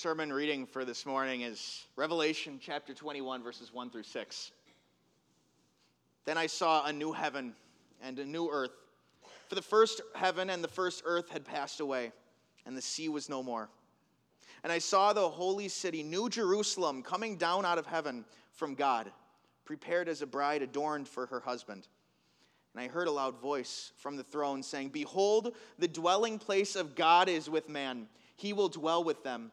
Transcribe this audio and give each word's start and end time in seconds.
sermon 0.00 0.32
reading 0.32 0.64
for 0.64 0.82
this 0.82 1.04
morning 1.04 1.42
is 1.42 1.84
Revelation 1.94 2.58
chapter 2.58 2.94
21, 2.94 3.42
verses 3.42 3.70
1 3.70 3.90
through 3.90 4.04
6. 4.04 4.50
Then 6.24 6.38
I 6.38 6.46
saw 6.46 6.86
a 6.86 6.92
new 6.92 7.12
heaven 7.12 7.52
and 8.02 8.18
a 8.18 8.24
new 8.24 8.48
earth. 8.50 8.70
For 9.50 9.56
the 9.56 9.60
first 9.60 10.00
heaven 10.14 10.48
and 10.48 10.64
the 10.64 10.68
first 10.68 11.02
earth 11.04 11.28
had 11.28 11.44
passed 11.44 11.80
away, 11.80 12.12
and 12.64 12.74
the 12.74 12.80
sea 12.80 13.10
was 13.10 13.28
no 13.28 13.42
more. 13.42 13.68
And 14.64 14.72
I 14.72 14.78
saw 14.78 15.12
the 15.12 15.28
holy 15.28 15.68
city, 15.68 16.02
New 16.02 16.30
Jerusalem, 16.30 17.02
coming 17.02 17.36
down 17.36 17.66
out 17.66 17.76
of 17.76 17.84
heaven 17.84 18.24
from 18.52 18.76
God, 18.76 19.12
prepared 19.66 20.08
as 20.08 20.22
a 20.22 20.26
bride 20.26 20.62
adorned 20.62 21.08
for 21.08 21.26
her 21.26 21.40
husband. 21.40 21.88
And 22.72 22.82
I 22.82 22.88
heard 22.88 23.06
a 23.06 23.12
loud 23.12 23.38
voice 23.38 23.92
from 23.98 24.16
the 24.16 24.24
throne 24.24 24.62
saying, 24.62 24.88
Behold, 24.88 25.54
the 25.78 25.88
dwelling 25.88 26.38
place 26.38 26.74
of 26.74 26.94
God 26.94 27.28
is 27.28 27.50
with 27.50 27.68
man. 27.68 28.06
He 28.36 28.54
will 28.54 28.70
dwell 28.70 29.04
with 29.04 29.22
them, 29.22 29.52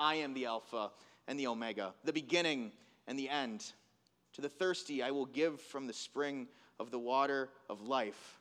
I 0.00 0.14
am 0.16 0.32
the 0.32 0.46
Alpha 0.46 0.90
and 1.28 1.38
the 1.38 1.46
Omega, 1.46 1.92
the 2.04 2.12
beginning 2.12 2.72
and 3.06 3.18
the 3.18 3.28
end. 3.28 3.72
To 4.32 4.40
the 4.40 4.48
thirsty, 4.48 5.02
I 5.02 5.10
will 5.10 5.26
give 5.26 5.60
from 5.60 5.86
the 5.86 5.92
spring 5.92 6.48
of 6.80 6.90
the 6.90 6.98
water 6.98 7.50
of 7.68 7.82
life 7.82 8.38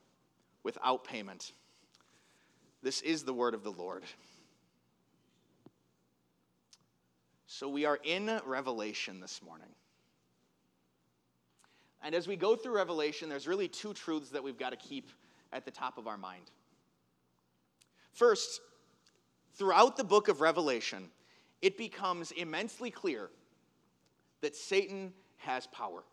without 0.63 1.03
payment. 1.03 1.51
This 2.81 3.01
is 3.01 3.23
the 3.23 3.33
word 3.33 3.53
of 3.53 3.63
the 3.63 3.71
Lord. 3.71 4.03
So, 7.45 7.67
we 7.67 7.83
are 7.83 7.99
in 8.03 8.39
Revelation 8.45 9.19
this 9.19 9.41
morning. 9.43 9.67
And 12.01 12.15
as 12.15 12.27
we 12.27 12.37
go 12.37 12.55
through 12.55 12.75
Revelation, 12.75 13.27
there's 13.27 13.47
really 13.47 13.67
two 13.67 13.93
truths 13.93 14.29
that 14.29 14.43
we've 14.43 14.57
got 14.57 14.69
to 14.69 14.77
keep 14.77 15.09
at 15.51 15.65
the 15.65 15.71
top 15.71 15.97
of 15.97 16.07
our 16.07 16.17
mind. 16.17 16.51
First, 18.13 18.61
throughout 19.55 19.97
the 19.97 20.03
book 20.05 20.29
of 20.29 20.39
Revelation, 20.39 21.09
it 21.61 21.77
becomes 21.77 22.31
immensely 22.31 22.91
clear 22.91 23.29
that 24.41 24.55
Satan 24.55 25.13
has 25.37 25.67
power. 25.67 26.03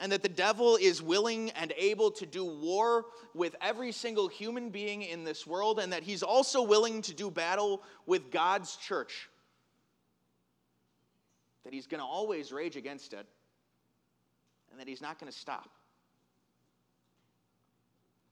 And 0.00 0.10
that 0.12 0.22
the 0.22 0.28
devil 0.28 0.76
is 0.76 1.00
willing 1.00 1.50
and 1.52 1.72
able 1.76 2.10
to 2.12 2.26
do 2.26 2.44
war 2.44 3.06
with 3.32 3.54
every 3.60 3.92
single 3.92 4.28
human 4.28 4.70
being 4.70 5.02
in 5.02 5.24
this 5.24 5.46
world, 5.46 5.78
and 5.78 5.92
that 5.92 6.02
he's 6.02 6.22
also 6.22 6.62
willing 6.62 7.02
to 7.02 7.14
do 7.14 7.30
battle 7.30 7.80
with 8.04 8.30
God's 8.30 8.76
church. 8.76 9.28
That 11.64 11.72
he's 11.72 11.86
going 11.86 12.00
to 12.00 12.06
always 12.06 12.52
rage 12.52 12.76
against 12.76 13.12
it, 13.12 13.26
and 14.70 14.80
that 14.80 14.88
he's 14.88 15.00
not 15.00 15.18
going 15.18 15.30
to 15.30 15.38
stop. 15.38 15.70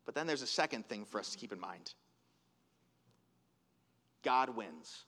But 0.05 0.15
then 0.17 0.27
there's 0.27 0.43
a 0.43 0.49
second 0.49 0.89
thing 0.89 1.05
for 1.05 1.21
us 1.21 1.31
to 1.31 1.39
keep 1.39 1.53
in 1.53 1.61
mind 1.61 1.95
God 4.23 4.51
wins. 4.51 5.05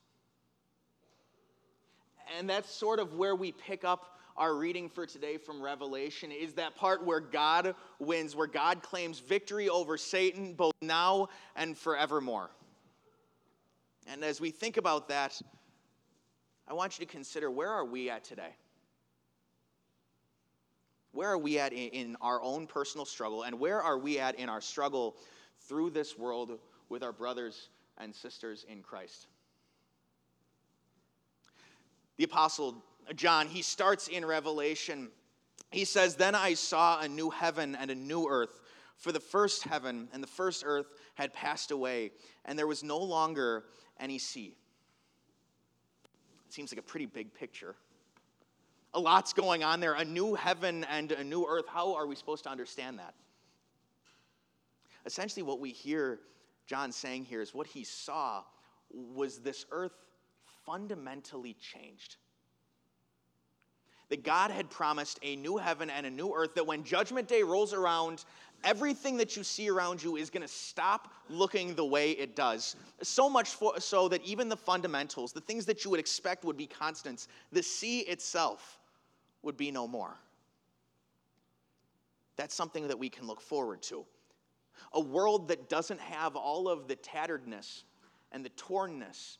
And 2.38 2.48
that's 2.48 2.70
sort 2.70 2.98
of 2.98 3.14
where 3.14 3.34
we 3.34 3.52
pick 3.52 3.84
up 3.84 4.18
our 4.36 4.54
reading 4.54 4.88
for 4.88 5.06
today 5.06 5.36
from 5.36 5.62
Revelation 5.62 6.32
is 6.32 6.54
that 6.54 6.74
part 6.74 7.04
where 7.04 7.20
God 7.20 7.74
wins, 8.00 8.34
where 8.34 8.48
God 8.48 8.82
claims 8.82 9.20
victory 9.20 9.68
over 9.68 9.96
Satan 9.96 10.54
both 10.54 10.74
now 10.82 11.28
and 11.54 11.78
forevermore. 11.78 12.50
And 14.06 14.24
as 14.24 14.40
we 14.40 14.50
think 14.50 14.76
about 14.76 15.08
that, 15.08 15.40
I 16.66 16.74
want 16.74 16.98
you 16.98 17.06
to 17.06 17.10
consider 17.10 17.50
where 17.50 17.70
are 17.70 17.84
we 17.84 18.10
at 18.10 18.24
today? 18.24 18.56
Where 21.12 21.28
are 21.28 21.38
we 21.38 21.60
at 21.60 21.72
in 21.72 22.16
our 22.20 22.42
own 22.42 22.66
personal 22.66 23.04
struggle, 23.04 23.44
and 23.44 23.60
where 23.60 23.80
are 23.80 23.98
we 23.98 24.18
at 24.18 24.34
in 24.34 24.48
our 24.48 24.60
struggle 24.60 25.14
through 25.60 25.90
this 25.90 26.18
world 26.18 26.58
with 26.88 27.04
our 27.04 27.12
brothers 27.12 27.68
and 27.98 28.12
sisters 28.12 28.66
in 28.68 28.82
Christ? 28.82 29.28
The 32.16 32.24
Apostle 32.24 32.82
John, 33.14 33.48
he 33.48 33.62
starts 33.62 34.08
in 34.08 34.24
Revelation. 34.24 35.10
He 35.70 35.84
says, 35.84 36.16
Then 36.16 36.34
I 36.34 36.54
saw 36.54 37.00
a 37.00 37.08
new 37.08 37.30
heaven 37.30 37.74
and 37.74 37.90
a 37.90 37.94
new 37.94 38.28
earth. 38.28 38.60
For 38.96 39.10
the 39.12 39.20
first 39.20 39.64
heaven 39.64 40.08
and 40.12 40.22
the 40.22 40.28
first 40.28 40.62
earth 40.64 40.86
had 41.14 41.32
passed 41.32 41.70
away, 41.70 42.12
and 42.44 42.58
there 42.58 42.66
was 42.66 42.82
no 42.82 42.98
longer 42.98 43.64
any 43.98 44.18
sea. 44.18 44.56
It 46.46 46.52
seems 46.52 46.72
like 46.72 46.78
a 46.78 46.82
pretty 46.82 47.06
big 47.06 47.34
picture 47.34 47.74
a 48.94 49.00
lot's 49.00 49.32
going 49.32 49.64
on 49.64 49.80
there 49.80 49.94
a 49.94 50.04
new 50.04 50.34
heaven 50.34 50.84
and 50.84 51.12
a 51.12 51.24
new 51.24 51.44
earth. 51.46 51.66
How 51.68 51.94
are 51.94 52.06
we 52.06 52.14
supposed 52.14 52.44
to 52.44 52.50
understand 52.50 52.98
that? 53.00 53.14
Essentially, 55.04 55.42
what 55.42 55.60
we 55.60 55.70
hear 55.70 56.20
John 56.66 56.92
saying 56.92 57.24
here 57.24 57.42
is 57.42 57.52
what 57.52 57.66
he 57.66 57.84
saw 57.84 58.42
was 58.90 59.38
this 59.38 59.66
earth 59.70 59.92
fundamentally 60.64 61.56
changed. 61.60 62.16
That 64.10 64.22
God 64.22 64.50
had 64.50 64.68
promised 64.70 65.18
a 65.22 65.36
new 65.36 65.56
heaven 65.56 65.90
and 65.90 66.06
a 66.06 66.10
new 66.10 66.32
earth, 66.34 66.54
that 66.54 66.66
when 66.66 66.84
Judgment 66.84 67.26
Day 67.26 67.42
rolls 67.42 67.72
around, 67.72 68.24
everything 68.62 69.16
that 69.16 69.36
you 69.36 69.42
see 69.42 69.70
around 69.70 70.02
you 70.02 70.16
is 70.16 70.30
going 70.30 70.42
to 70.42 70.48
stop 70.48 71.12
looking 71.28 71.74
the 71.74 71.84
way 71.84 72.12
it 72.12 72.36
does. 72.36 72.76
So 73.02 73.30
much 73.30 73.50
for, 73.50 73.80
so 73.80 74.08
that 74.08 74.22
even 74.24 74.48
the 74.48 74.56
fundamentals, 74.56 75.32
the 75.32 75.40
things 75.40 75.64
that 75.66 75.84
you 75.84 75.90
would 75.90 76.00
expect 76.00 76.44
would 76.44 76.56
be 76.56 76.66
constants, 76.66 77.28
the 77.52 77.62
sea 77.62 78.00
itself 78.00 78.78
would 79.42 79.56
be 79.56 79.70
no 79.70 79.86
more. 79.86 80.16
That's 82.36 82.54
something 82.54 82.88
that 82.88 82.98
we 82.98 83.08
can 83.08 83.26
look 83.26 83.40
forward 83.40 83.82
to. 83.82 84.04
A 84.92 85.00
world 85.00 85.48
that 85.48 85.68
doesn't 85.68 86.00
have 86.00 86.36
all 86.36 86.68
of 86.68 86.88
the 86.88 86.96
tatteredness 86.96 87.84
and 88.32 88.44
the 88.44 88.50
tornness 88.50 89.38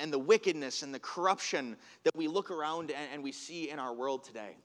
and 0.00 0.12
the 0.12 0.18
wickedness 0.18 0.82
and 0.82 0.94
the 0.94 0.98
corruption 1.00 1.76
that 2.04 2.14
we 2.16 2.28
look 2.28 2.50
around 2.50 2.92
and, 3.12 3.22
we 3.22 3.32
see 3.32 3.70
in 3.70 3.78
our 3.78 3.92
world 3.92 4.24
today. 4.24 4.56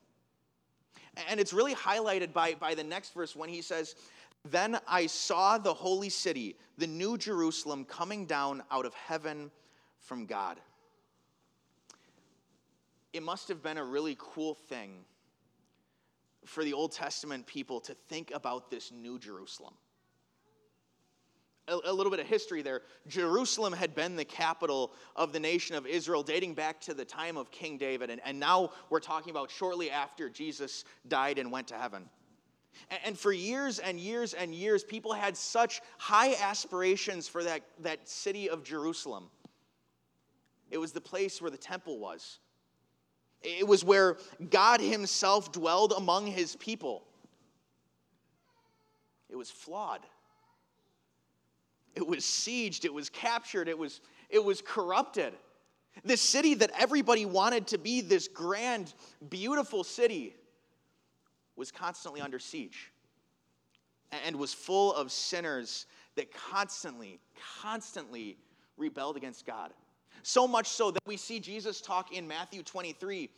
And 1.29 1.39
it's 1.39 1.53
really 1.53 1.75
highlighted 1.75 2.33
by, 2.33 2.55
by 2.55 2.75
the 2.75 2.83
next 2.83 3.13
verse 3.13 3.35
when 3.35 3.49
he 3.49 3.61
says, 3.61 3.95
Then 4.43 4.79
I 4.87 5.07
saw 5.07 5.57
the 5.57 5.73
holy 5.73 6.09
city, 6.09 6.57
the 6.77 6.87
new 6.87 7.17
Jerusalem, 7.17 7.85
coming 7.85 8.25
down 8.25 8.63
out 8.71 8.85
of 8.85 8.93
heaven 8.93 9.51
from 9.99 10.25
God 10.25 10.59
it 13.15 13.23
must 13.23 13.47
have 13.47 13.63
been 13.63 13.77
a 13.77 13.83
really 13.83 14.17
cool 14.19 14.55
thing 14.55 15.05
for 16.45 16.65
the 16.65 16.73
Old 16.73 16.91
Testament 16.91 17.47
people 17.47 17.79
to 17.79 17.93
think 17.93 18.31
about 18.33 18.69
this 18.69 18.91
new 18.91 19.17
Jerusalem. 19.17 19.73
A, 21.67 21.91
little 21.91 22.11
bit 22.11 22.19
of 22.19 22.27
history 22.27 22.61
there. 22.61 22.83
Jerusalem 23.07 23.73
had 23.73 23.95
been 23.95 24.15
the 24.15 24.25
capital 24.25 24.91
of 25.15 25.33
the 25.33 25.39
nation 25.39 25.75
of 25.75 25.87
Israel 25.87 26.21
dating 26.21 26.53
back 26.53 26.79
to 26.81 26.93
the 26.93 27.05
time 27.05 27.37
of 27.37 27.49
King 27.49 27.79
David. 27.79 28.11
And, 28.11 28.21
and 28.23 28.39
now 28.39 28.69
we're 28.91 28.99
talking 28.99 29.31
about 29.31 29.49
shortly 29.49 29.89
after 29.89 30.29
Jesus 30.29 30.85
died 31.07 31.39
and 31.39 31.51
went 31.51 31.67
to 31.69 31.75
heaven. 31.75 32.07
And, 32.91 32.99
and 33.05 33.19
for 33.19 33.31
years 33.31 33.79
and 33.79 33.99
years 33.99 34.33
and 34.33 34.53
years, 34.53 34.83
people 34.83 35.11
had 35.11 35.35
such 35.35 35.81
high 35.97 36.35
aspirations 36.35 37.27
for 37.27 37.43
that, 37.43 37.63
that 37.79 38.07
city 38.07 38.47
of 38.47 38.63
Jerusalem. 38.63 39.31
It 40.69 40.77
was 40.77 40.91
the 40.91 41.01
place 41.01 41.41
where 41.41 41.51
the 41.51 41.57
temple 41.57 41.97
was. 41.97 42.39
It 43.41 43.67
was 43.67 43.83
where 43.83 44.17
God 44.49 44.81
Himself 44.81 45.51
dwelled 45.51 45.93
among 45.95 46.27
His 46.27 46.55
people. 46.55 47.03
It 49.29 49.35
was 49.35 49.51
flawed. 49.51 50.01
It 51.95 52.05
was 52.05 52.19
sieged. 52.19 52.85
It 52.85 52.93
was 52.93 53.09
captured. 53.09 53.67
It 53.67 53.77
was, 53.77 54.01
it 54.29 54.43
was 54.43 54.61
corrupted. 54.61 55.33
This 56.03 56.21
city 56.21 56.55
that 56.55 56.71
everybody 56.77 57.25
wanted 57.25 57.67
to 57.67 57.77
be 57.77 58.01
this 58.01 58.27
grand, 58.27 58.93
beautiful 59.29 59.83
city 59.83 60.35
was 61.55 61.71
constantly 61.71 62.19
under 62.21 62.37
siege 62.37 62.91
and 64.25 64.35
was 64.35 64.53
full 64.53 64.93
of 64.93 65.11
sinners 65.11 65.85
that 66.15 66.33
constantly, 66.33 67.19
constantly 67.61 68.37
rebelled 68.77 69.15
against 69.17 69.45
God. 69.45 69.71
So 70.23 70.47
much 70.47 70.67
so 70.67 70.91
that 70.91 71.01
we 71.05 71.17
see 71.17 71.39
Jesus 71.39 71.81
talk 71.81 72.11
in 72.11 72.27
Matthew 72.27 72.63
23. 72.63 73.29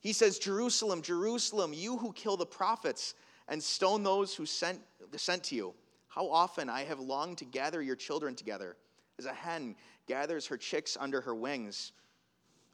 He 0.00 0.12
says, 0.12 0.38
Jerusalem, 0.38 1.02
Jerusalem, 1.02 1.72
you 1.74 1.96
who 1.96 2.12
kill 2.12 2.36
the 2.36 2.46
prophets 2.46 3.14
and 3.48 3.62
stone 3.62 4.02
those 4.02 4.34
who 4.34 4.46
sent, 4.46 4.80
sent 5.16 5.44
to 5.44 5.56
you. 5.56 5.74
How 6.16 6.30
often 6.30 6.70
I 6.70 6.84
have 6.84 6.98
longed 6.98 7.38
to 7.38 7.44
gather 7.44 7.82
your 7.82 7.94
children 7.94 8.34
together 8.34 8.74
as 9.18 9.26
a 9.26 9.34
hen 9.34 9.76
gathers 10.08 10.46
her 10.46 10.56
chicks 10.56 10.96
under 10.98 11.20
her 11.20 11.34
wings, 11.34 11.92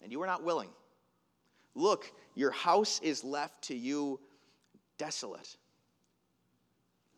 and 0.00 0.12
you 0.12 0.22
are 0.22 0.26
not 0.26 0.44
willing. 0.44 0.70
Look, 1.74 2.12
your 2.36 2.52
house 2.52 3.00
is 3.02 3.24
left 3.24 3.62
to 3.64 3.74
you 3.74 4.20
desolate. 4.96 5.56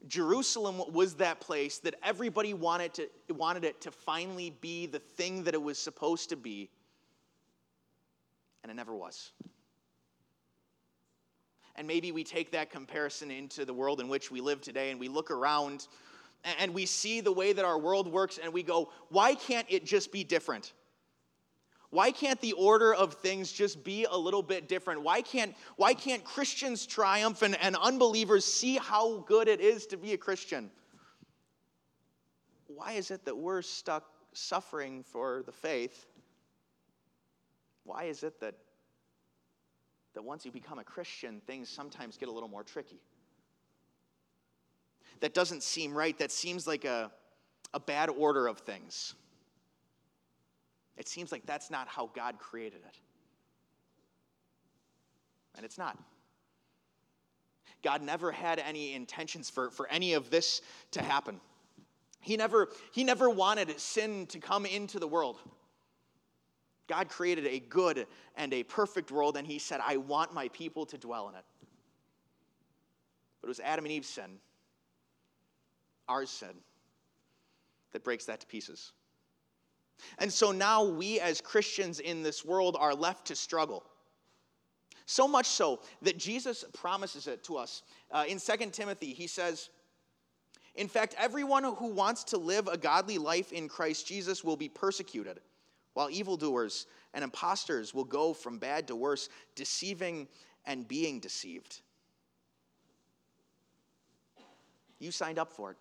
Jerusalem 0.07 0.81
was 0.95 1.15
that 1.17 1.41
place 1.41 1.79
that 1.81 1.95
everybody 2.03 2.55
wanted, 2.55 2.95
to, 2.95 3.09
wanted 3.29 3.65
it 3.65 3.83
to 3.83 3.91
finally 3.91 4.49
be 4.63 4.87
the 4.87 5.01
thing 5.01 5.45
that 5.45 5.53
it 5.53 5.63
was 5.63 5.79
supposed 5.79 6.31
to 6.31 6.37
be, 6.37 6.71
and 8.63 8.71
it 8.71 8.75
never 8.75 8.95
was. 8.95 9.33
And 11.77 11.87
maybe 11.87 12.13
we 12.13 12.25
take 12.25 12.53
that 12.53 12.71
comparison 12.71 13.31
into 13.31 13.67
the 13.67 13.75
world 13.75 14.01
in 14.01 14.09
which 14.09 14.31
we 14.31 14.41
live 14.41 14.61
today 14.61 14.91
and 14.91 15.01
we 15.01 15.09
look 15.09 15.31
around 15.31 15.89
and 16.59 16.75
we 16.75 16.87
see 16.87 17.21
the 17.21 17.33
way 17.33 17.53
that 17.53 17.65
our 17.65 17.79
world 17.79 18.07
works 18.07 18.39
and 18.43 18.53
we 18.53 18.63
go, 18.63 18.91
why 19.09 19.35
can't 19.35 19.67
it 19.71 19.85
just 19.85 20.13
be 20.13 20.25
different? 20.25 20.73
Why 21.91 22.11
can't 22.11 22.41
the 22.41 22.55
order 22.55 22.93
of 22.93 23.15
things 23.15 23.53
just 23.53 23.85
be 23.85 24.05
a 24.11 24.17
little 24.17 24.43
bit 24.43 24.69
different? 24.69 25.03
Why 25.03 25.23
can't, 25.23 25.55
why 25.77 25.95
can't 25.95 26.25
Christians 26.25 26.87
triumph 26.87 27.43
and, 27.43 27.57
and 27.63 27.77
unbelievers 27.77 28.45
see 28.45 28.77
how 28.77 29.19
good 29.29 29.47
it 29.47 29.61
is 29.61 29.87
to 29.87 29.97
be 29.97 30.13
a 30.13 30.17
Christian? 30.17 30.71
Why 32.67 32.93
is 32.93 33.13
it 33.13 33.25
that 33.27 33.37
we're 33.37 33.63
stuck 33.63 34.05
suffering 34.33 35.05
for 35.05 35.45
the 35.47 35.53
faith? 35.53 36.07
Why 37.85 38.05
is 38.05 38.25
it 38.25 38.41
that, 38.41 38.57
that 40.15 40.25
once 40.25 40.45
you 40.45 40.51
become 40.51 40.81
a 40.81 40.85
Christian, 40.85 41.41
things 41.47 41.69
sometimes 41.69 42.17
get 42.17 42.29
a 42.29 42.33
little 42.33 42.49
more 42.49 42.65
tricky? 42.65 43.01
That 45.21 45.35
doesn't 45.35 45.63
seem 45.63 45.97
right. 45.97 46.19
That 46.19 46.31
seems 46.31 46.67
like 46.67 46.85
a, 46.85 47.11
a 47.73 47.81
bad 47.81 48.11
order 48.11 48.47
of 48.47 48.59
things. 48.59 49.15
It 50.97 51.09
seems 51.09 51.33
like 51.33 51.45
that's 51.47 51.71
not 51.71 51.89
how 51.89 52.11
God 52.15 52.39
created 52.39 52.81
it. 52.87 52.99
And 55.57 55.65
it's 55.65 55.79
not. 55.79 55.99
God 57.83 58.03
never 58.03 58.33
had 58.33 58.59
any 58.59 58.95
intentions 58.95 59.51
for, 59.51 59.71
for 59.71 59.87
any 59.89 60.15
of 60.15 60.31
this 60.31 60.63
to 60.93 61.03
happen. 61.03 61.41
He 62.21 62.37
never, 62.37 62.69
he 62.93 63.05
never 63.05 63.29
wanted 63.29 63.79
sin 63.79 64.27
to 64.29 64.39
come 64.39 64.65
into 64.65 64.99
the 64.99 65.07
world. 65.07 65.39
God 66.87 67.09
created 67.09 67.47
a 67.47 67.61
good 67.61 68.07
and 68.37 68.53
a 68.53 68.63
perfect 68.63 69.11
world, 69.11 69.37
and 69.37 69.47
He 69.47 69.59
said, 69.59 69.81
I 69.85 69.99
want 69.99 70.35
my 70.35 70.49
people 70.49 70.87
to 70.87 70.99
dwell 70.99 71.29
in 71.29 71.35
it. 71.35 71.45
But 73.41 73.49
it 73.49 73.51
was 73.51 73.61
Adam 73.61 73.85
and 73.85 73.93
Eve's 73.93 74.09
sin, 74.09 74.39
our 76.09 76.27
sin, 76.27 76.55
that 77.93 78.05
breaks 78.05 78.25
that 78.27 78.41
to 78.41 78.47
pieces. 78.47 78.93
And 80.19 80.33
so 80.33 80.53
now 80.53 80.85
we 80.85 81.21
as 81.21 81.41
Christians 81.41 82.01
in 82.01 82.23
this 82.23 82.45
world 82.45 82.77
are 82.79 82.95
left 82.95 83.27
to 83.27 83.37
struggle. 83.37 83.85
So 85.07 85.29
much 85.29 85.47
so 85.47 85.81
that 86.03 86.19
Jesus 86.19 86.65
promises 86.73 87.27
it 87.27 87.45
to 87.45 87.57
us. 87.57 87.83
Uh, 88.11 88.25
in 88.27 88.39
2 88.39 88.71
Timothy, 88.71 89.13
he 89.13 89.27
says, 89.27 89.69
In 90.75 90.89
fact, 90.89 91.15
everyone 91.19 91.65
who 91.65 91.89
wants 91.89 92.25
to 92.25 92.39
live 92.39 92.69
a 92.69 92.79
godly 92.79 93.19
life 93.19 93.53
in 93.53 93.69
Christ 93.69 94.07
Jesus 94.07 94.43
will 94.43 94.57
be 94.57 94.69
persecuted, 94.69 95.41
while 95.93 96.11
evildoers 96.11 96.87
and 97.13 97.23
impostors 97.23 97.93
will 97.93 98.05
go 98.05 98.33
from 98.33 98.59
bad 98.59 98.89
to 98.89 98.97
worse, 98.97 99.29
deceiving 99.55 100.27
and 100.65 100.89
being 100.89 101.21
deceived. 101.21 101.83
You 104.99 105.11
signed 105.11 105.39
up 105.39 105.53
for 105.53 105.73
it. 105.73 105.77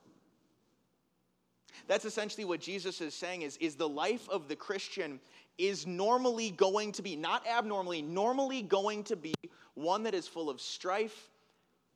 That's 1.87 2.05
essentially 2.05 2.45
what 2.45 2.59
Jesus 2.59 3.01
is 3.01 3.13
saying 3.13 3.41
is, 3.41 3.57
is 3.57 3.75
the 3.75 3.89
life 3.89 4.27
of 4.29 4.47
the 4.47 4.55
Christian 4.55 5.19
is 5.57 5.85
normally 5.85 6.51
going 6.51 6.91
to 6.93 7.01
be, 7.01 7.15
not 7.15 7.45
abnormally, 7.47 8.01
normally 8.01 8.61
going 8.61 9.03
to 9.05 9.15
be 9.15 9.33
one 9.75 10.03
that 10.03 10.13
is 10.13 10.27
full 10.27 10.49
of 10.49 10.61
strife, 10.61 11.29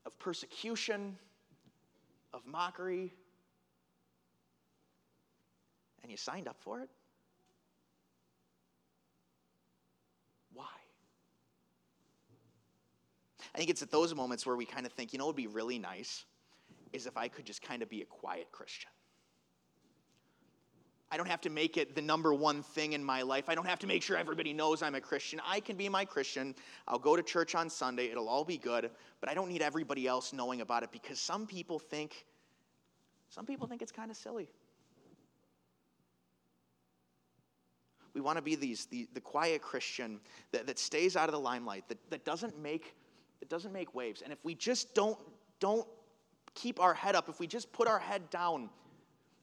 of 0.06 0.18
persecution, 0.20 1.18
of 2.34 2.46
mockery. 2.46 3.14
And 6.04 6.12
you 6.12 6.18
signed 6.18 6.48
up 6.48 6.58
for 6.60 6.82
it? 6.82 6.90
Why? 10.54 10.66
I 13.54 13.58
think 13.58 13.70
it's 13.70 13.82
at 13.82 13.92
those 13.92 14.14
moments 14.14 14.46
where 14.46 14.56
we 14.56 14.66
kind 14.66 14.86
of 14.86 14.92
think, 14.92 15.14
you 15.14 15.20
know, 15.20 15.26
what 15.26 15.36
would 15.36 15.44
be 15.44 15.48
really 15.48 15.80
nice 15.80 16.26
is 16.94 17.08
if 17.08 17.18
I 17.18 17.28
could 17.28 17.46
just 17.46 17.62
kind 17.62 17.82
of 17.82 17.90
be 17.90 18.02
a 18.02 18.06
quiet 18.06 18.52
Christian. 18.52 18.92
I 21.10 21.18
don't 21.18 21.28
have 21.28 21.42
to 21.42 21.50
make 21.50 21.78
it 21.78 21.96
the 21.96 22.02
number 22.02 22.34
one 22.34 22.62
thing 22.62 22.94
in 22.94 23.04
my 23.04 23.22
life. 23.22 23.48
I 23.48 23.56
don't 23.56 23.68
have 23.68 23.80
to 23.80 23.88
make 23.88 24.04
sure 24.04 24.18
everybody 24.18 24.52
knows 24.52 24.82
I'm 24.82 24.96
a 24.96 25.02
Christian. 25.02 25.40
I 25.46 25.62
can 25.62 25.78
be 25.78 25.88
my 25.88 26.04
Christian. 26.04 26.54
I'll 26.88 27.00
go 27.00 27.16
to 27.16 27.24
church 27.24 27.56
on 27.56 27.70
Sunday. 27.70 28.08
It'll 28.12 28.28
all 28.28 28.44
be 28.44 28.58
good, 28.58 28.90
but 29.22 29.30
I 29.30 29.34
don't 29.34 29.48
need 29.48 29.62
everybody 29.62 30.06
else 30.06 30.34
knowing 30.34 30.62
about 30.62 30.84
it 30.84 30.92
because 30.92 31.20
some 31.20 31.48
people 31.48 31.80
think 31.80 32.26
some 33.30 33.46
people 33.46 33.68
think 33.68 33.82
it's 33.82 33.92
kind 33.92 34.10
of 34.10 34.18
silly. 34.18 34.50
We 38.14 38.22
want 38.22 38.38
to 38.38 38.42
be 38.42 38.56
these, 38.56 38.86
the, 38.88 39.08
the 39.14 39.22
quiet 39.22 39.62
Christian 39.62 40.20
that, 40.52 40.66
that 40.68 40.80
stays 40.80 41.16
out 41.16 41.30
of 41.30 41.34
the 41.34 41.40
limelight, 41.40 41.88
that, 41.88 41.98
that, 42.10 42.26
doesn't 42.26 42.58
make, 42.60 42.96
that 43.40 43.50
doesn't 43.50 43.72
make 43.72 43.94
waves. 43.94 44.24
And 44.24 44.34
if 44.34 44.44
we 44.44 44.56
just 44.56 44.96
don't, 44.96 45.20
don't 45.60 45.88
keep 46.56 46.80
our 46.80 46.94
head 46.94 47.16
up, 47.16 47.30
if 47.30 47.40
we 47.40 47.46
just 47.46 47.72
put 47.72 47.88
our 47.88 48.00
head 48.00 48.30
down 48.32 48.70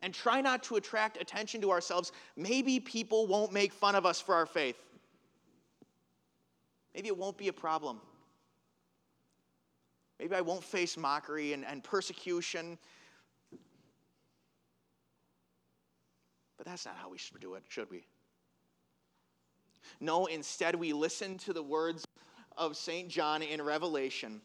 and 0.04 0.12
try 0.12 0.42
not 0.42 0.62
to 0.62 0.76
attract 0.76 1.18
attention 1.18 1.62
to 1.62 1.70
ourselves, 1.70 2.12
maybe 2.36 2.78
people 2.78 3.26
won't 3.26 3.54
make 3.54 3.72
fun 3.72 3.94
of 3.94 4.04
us 4.04 4.20
for 4.20 4.34
our 4.34 4.44
faith. 4.44 4.76
Maybe 6.94 7.08
it 7.08 7.16
won't 7.16 7.38
be 7.38 7.48
a 7.48 7.54
problem. 7.54 8.02
Maybe 10.20 10.34
I 10.34 10.42
won't 10.42 10.62
face 10.62 10.98
mockery 10.98 11.54
and, 11.54 11.64
and 11.64 11.82
persecution. 11.82 12.76
But 16.58 16.66
that's 16.66 16.84
not 16.84 16.96
how 16.96 17.08
we 17.08 17.16
should 17.16 17.40
do 17.40 17.54
it, 17.54 17.62
should 17.68 17.90
we? 17.90 18.04
No, 20.00 20.26
instead, 20.26 20.74
we 20.74 20.92
listen 20.92 21.38
to 21.38 21.54
the 21.54 21.62
words 21.62 22.04
of 22.58 22.76
St. 22.76 23.08
John 23.08 23.40
in 23.40 23.62
Revelation 23.62 24.42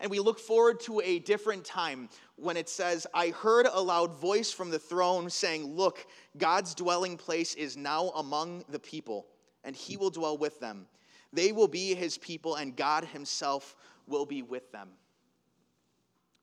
and 0.00 0.10
we 0.10 0.18
look 0.18 0.38
forward 0.38 0.80
to 0.80 1.00
a 1.00 1.18
different 1.20 1.64
time 1.64 2.08
when 2.36 2.56
it 2.56 2.68
says, 2.68 3.06
I 3.14 3.28
heard 3.28 3.66
a 3.66 3.80
loud 3.80 4.14
voice 4.14 4.52
from 4.52 4.70
the 4.70 4.78
throne 4.78 5.30
saying, 5.30 5.74
Look, 5.74 6.06
God's 6.36 6.74
dwelling 6.74 7.16
place 7.16 7.54
is 7.54 7.76
now 7.76 8.10
among 8.10 8.64
the 8.68 8.78
people, 8.78 9.26
and 9.64 9.74
he 9.74 9.96
will 9.96 10.10
dwell 10.10 10.36
with 10.36 10.60
them. 10.60 10.86
They 11.32 11.52
will 11.52 11.68
be 11.68 11.94
his 11.94 12.18
people, 12.18 12.56
and 12.56 12.76
God 12.76 13.04
himself 13.04 13.76
will 14.06 14.26
be 14.26 14.42
with 14.42 14.70
them. 14.72 14.88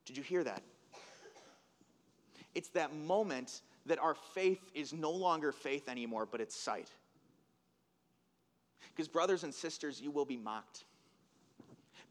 Did 0.05 0.17
you 0.17 0.23
hear 0.23 0.43
that? 0.43 0.63
It's 2.55 2.69
that 2.69 2.95
moment 2.95 3.61
that 3.85 3.99
our 3.99 4.13
faith 4.13 4.69
is 4.73 4.93
no 4.93 5.11
longer 5.11 5.51
faith 5.51 5.89
anymore, 5.89 6.27
but 6.29 6.39
it's 6.39 6.55
sight. 6.55 6.89
Because, 8.89 9.07
brothers 9.07 9.43
and 9.43 9.53
sisters, 9.53 9.99
you 9.99 10.11
will 10.11 10.25
be 10.25 10.37
mocked 10.37 10.85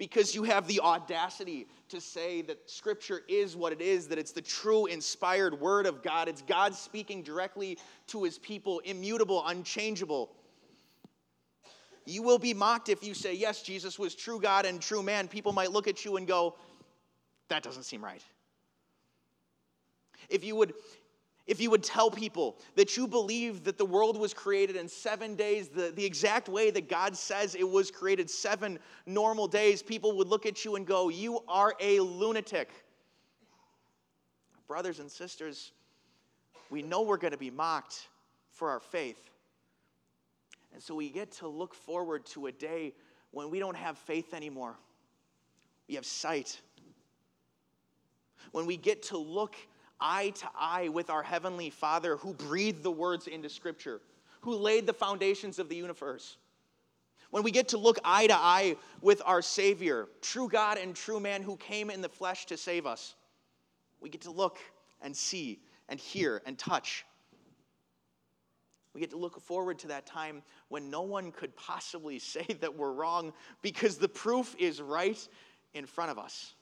because 0.02 0.34
you 0.34 0.42
have 0.42 0.66
the 0.66 0.80
audacity 0.80 1.68
to 1.88 2.00
say 2.00 2.42
that 2.42 2.68
Scripture 2.68 3.20
is 3.28 3.54
what 3.54 3.72
it 3.72 3.80
is, 3.80 4.08
that 4.08 4.18
it's 4.18 4.32
the 4.32 4.42
true, 4.42 4.86
inspired 4.86 5.60
Word 5.60 5.86
of 5.86 6.02
God. 6.02 6.26
It's 6.26 6.42
God 6.42 6.74
speaking 6.74 7.22
directly 7.22 7.78
to 8.08 8.24
His 8.24 8.36
people, 8.36 8.80
immutable, 8.80 9.46
unchangeable. 9.46 10.32
You 12.04 12.24
will 12.24 12.40
be 12.40 12.52
mocked 12.52 12.88
if 12.88 13.04
you 13.04 13.14
say, 13.14 13.32
Yes, 13.32 13.62
Jesus 13.62 13.96
was 13.96 14.16
true 14.16 14.40
God 14.40 14.66
and 14.66 14.80
true 14.80 15.04
man. 15.04 15.28
People 15.28 15.52
might 15.52 15.70
look 15.70 15.86
at 15.86 16.04
you 16.04 16.16
and 16.16 16.26
go, 16.26 16.56
That 17.46 17.62
doesn't 17.62 17.84
seem 17.84 18.04
right. 18.04 18.24
If 20.28 20.42
you 20.42 20.56
would 20.56 20.74
if 21.46 21.60
you 21.60 21.70
would 21.70 21.82
tell 21.82 22.10
people 22.10 22.56
that 22.76 22.96
you 22.96 23.06
believe 23.06 23.64
that 23.64 23.76
the 23.76 23.84
world 23.84 24.16
was 24.16 24.32
created 24.32 24.76
in 24.76 24.88
seven 24.88 25.34
days, 25.34 25.68
the, 25.68 25.90
the 25.90 26.04
exact 26.04 26.48
way 26.48 26.70
that 26.70 26.88
God 26.88 27.16
says 27.16 27.54
it 27.54 27.68
was 27.68 27.90
created, 27.90 28.30
seven 28.30 28.78
normal 29.06 29.48
days, 29.48 29.82
people 29.82 30.16
would 30.18 30.28
look 30.28 30.46
at 30.46 30.64
you 30.64 30.76
and 30.76 30.86
go, 30.86 31.08
You 31.08 31.40
are 31.48 31.74
a 31.80 31.98
lunatic. 32.00 32.70
Brothers 34.68 35.00
and 35.00 35.10
sisters, 35.10 35.72
we 36.70 36.82
know 36.82 37.02
we're 37.02 37.16
going 37.16 37.32
to 37.32 37.38
be 37.38 37.50
mocked 37.50 38.08
for 38.50 38.70
our 38.70 38.80
faith. 38.80 39.30
And 40.72 40.82
so 40.82 40.94
we 40.94 41.10
get 41.10 41.32
to 41.32 41.48
look 41.48 41.74
forward 41.74 42.24
to 42.26 42.46
a 42.46 42.52
day 42.52 42.94
when 43.32 43.50
we 43.50 43.58
don't 43.58 43.76
have 43.76 43.98
faith 43.98 44.32
anymore, 44.32 44.76
we 45.88 45.96
have 45.96 46.06
sight. 46.06 46.60
When 48.52 48.66
we 48.66 48.76
get 48.76 49.02
to 49.04 49.18
look 49.18 49.56
eye 50.02 50.30
to 50.36 50.48
eye 50.58 50.88
with 50.88 51.08
our 51.08 51.22
Heavenly 51.22 51.70
Father 51.70 52.16
who 52.16 52.34
breathed 52.34 52.82
the 52.82 52.90
words 52.90 53.28
into 53.28 53.48
Scripture, 53.48 54.00
who 54.40 54.56
laid 54.56 54.86
the 54.86 54.92
foundations 54.92 55.58
of 55.58 55.68
the 55.68 55.76
universe. 55.76 56.36
When 57.30 57.42
we 57.42 57.50
get 57.50 57.68
to 57.68 57.78
look 57.78 57.98
eye 58.04 58.26
to 58.26 58.34
eye 58.34 58.76
with 59.00 59.22
our 59.24 59.40
Savior, 59.40 60.08
true 60.20 60.48
God 60.48 60.76
and 60.76 60.94
true 60.94 61.20
man 61.20 61.42
who 61.42 61.56
came 61.56 61.88
in 61.88 62.02
the 62.02 62.08
flesh 62.08 62.44
to 62.46 62.56
save 62.56 62.84
us, 62.84 63.14
we 64.00 64.10
get 64.10 64.22
to 64.22 64.30
look 64.30 64.58
and 65.00 65.16
see 65.16 65.60
and 65.88 65.98
hear 65.98 66.42
and 66.44 66.58
touch. 66.58 67.06
We 68.92 69.00
get 69.00 69.10
to 69.10 69.16
look 69.16 69.40
forward 69.40 69.78
to 69.80 69.88
that 69.88 70.04
time 70.04 70.42
when 70.68 70.90
no 70.90 71.02
one 71.02 71.32
could 71.32 71.56
possibly 71.56 72.18
say 72.18 72.44
that 72.60 72.76
we're 72.76 72.92
wrong 72.92 73.32
because 73.62 73.96
the 73.96 74.08
proof 74.08 74.54
is 74.58 74.82
right 74.82 75.26
in 75.74 75.86
front 75.86 76.10
of 76.10 76.18
us. 76.18 76.54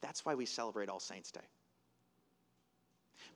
That's 0.00 0.24
why 0.24 0.34
we 0.34 0.46
celebrate 0.46 0.88
All 0.88 1.00
Saints' 1.00 1.30
Day. 1.30 1.40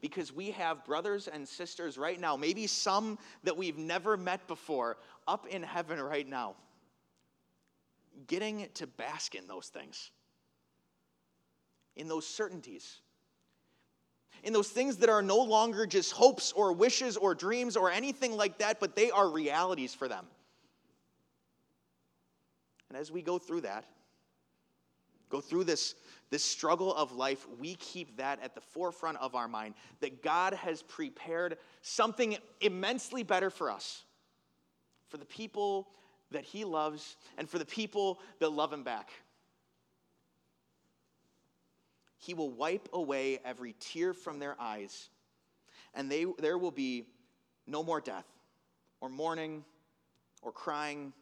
Because 0.01 0.33
we 0.33 0.51
have 0.53 0.85
brothers 0.85 1.29
and 1.29 1.47
sisters 1.47 1.99
right 1.99 2.19
now, 2.19 2.37
maybe 2.37 2.67
some 2.67 3.19
that 3.45 3.57
we've 3.57 3.79
never 3.79 4.17
met 4.17 4.47
before, 4.47 4.97
up 5.29 5.47
in 5.47 5.63
heaven 5.63 6.01
right 6.01 6.29
now, 6.29 6.55
getting 8.27 8.69
to 8.75 8.87
bask 8.87 9.35
in 9.35 9.47
those 9.47 9.69
things, 9.69 10.11
in 11.97 12.09
those 12.09 12.27
certainties 12.27 13.01
in 14.43 14.53
those 14.53 14.69
things 14.69 14.99
that 14.99 15.09
are 15.09 15.23
no 15.23 15.39
longer 15.39 15.87
just 15.87 16.13
hopes 16.13 16.53
or 16.53 16.73
wishes 16.73 17.17
or 17.17 17.35
dreams 17.35 17.77
or 17.77 17.91
anything 17.91 18.37
like 18.37 18.59
that, 18.59 18.81
but 18.81 18.97
they 18.97 19.11
are 19.11 19.29
realities 19.29 19.95
for 19.95 20.09
them. 20.09 20.27
And 22.89 22.99
as 22.99 23.11
we 23.11 23.23
go 23.23 23.39
through 23.39 23.63
that, 23.63 23.85
go 25.31 25.41
through 25.41 25.65
this, 25.65 25.95
this 26.31 26.45
struggle 26.45 26.95
of 26.95 27.13
life, 27.13 27.47
we 27.59 27.77
keep 27.77 28.17
that 28.19 28.43
at 28.43 28.55
the 28.55 28.61
forefront 28.61 29.17
of 29.19 29.35
our 29.35 29.49
mind 29.49 29.75
that 30.01 30.23
God 30.23 30.53
has 30.55 30.83
prepared 30.83 31.57
something 31.83 32.37
immensely 32.61 33.23
better 33.23 33.49
for 33.49 33.71
us, 33.71 34.03
for 35.09 35.17
the 35.17 35.25
people 35.25 35.89
that 36.33 36.45
He 36.45 36.65
loves, 36.65 37.17
and 37.39 37.49
for 37.49 37.59
the 37.59 37.65
people 37.65 38.21
that 38.41 38.51
love 38.51 38.73
Him 38.73 38.83
back. 38.83 39.11
He 42.19 42.35
will 42.35 42.51
wipe 42.51 42.89
away 42.93 43.39
every 43.45 43.75
tear 43.81 44.13
from 44.13 44.39
their 44.39 44.61
eyes, 44.61 45.09
and 45.95 46.11
they, 46.11 46.27
there 46.39 46.59
will 46.59 46.71
be 46.71 47.07
no 47.67 47.83
more 47.83 48.01
death, 48.01 48.27
or 49.01 49.09
mourning, 49.09 49.65
or 50.43 50.53
crying, 50.53 51.13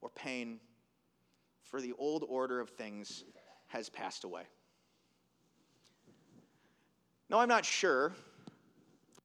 or 0.00 0.08
pain, 0.10 0.58
for 1.62 1.80
the 1.80 1.92
old 1.98 2.24
order 2.28 2.60
of 2.60 2.70
things 2.70 3.24
has 3.74 3.88
passed 3.88 4.22
away. 4.22 4.44
Now, 7.28 7.40
I'm 7.40 7.48
not 7.48 7.64
sure 7.64 8.12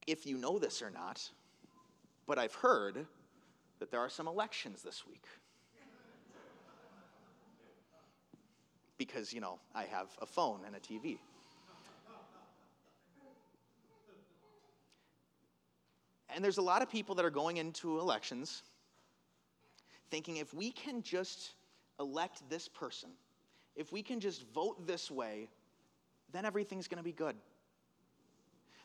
if 0.08 0.26
you 0.26 0.38
know 0.38 0.58
this 0.58 0.82
or 0.82 0.90
not, 0.90 1.30
but 2.26 2.40
I've 2.40 2.56
heard 2.56 3.06
that 3.78 3.92
there 3.92 4.00
are 4.00 4.10
some 4.10 4.28
elections 4.28 4.82
this 4.82 5.06
week. 5.08 5.24
because, 8.98 9.32
you 9.32 9.40
know, 9.40 9.58
I 9.74 9.84
have 9.86 10.10
a 10.22 10.26
phone 10.26 10.60
and 10.68 10.76
a 10.76 10.80
TV. 10.80 11.20
And 16.36 16.44
there's 16.44 16.58
a 16.58 16.62
lot 16.62 16.82
of 16.82 16.90
people 16.90 17.16
that 17.16 17.24
are 17.24 17.32
going 17.32 17.58
into 17.58 17.98
elections 17.98 18.62
thinking 20.12 20.38
if 20.38 20.54
we 20.54 20.72
can 20.72 21.02
just 21.02 21.54
elect 22.00 22.42
this 22.50 22.68
person, 22.68 23.10
if 23.80 23.94
we 23.94 24.04
can 24.04 24.20
just 24.20 24.44
vote 24.54 24.86
this 24.86 25.10
way, 25.10 25.48
then 26.34 26.46
everything's 26.46 26.88
going 26.90 26.98
to 26.98 27.04
be 27.04 27.14
good. 27.14 27.36